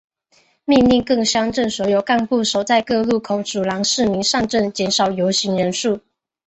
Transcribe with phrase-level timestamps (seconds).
[0.65, 5.99] 命令各乡镇所有干部守在各路口阻拦市民上镇减少游行人数。